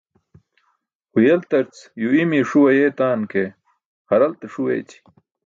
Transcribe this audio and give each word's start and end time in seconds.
Huyeltarc 1.13 1.75
yuu 2.01 2.15
i̇mi̇ye 2.21 2.43
ṣuu 2.49 2.65
ayeetan 2.69 3.21
ke, 3.31 3.43
haralte 4.09 4.45
ṣuu 4.53 4.67
eeći̇. 4.75 4.97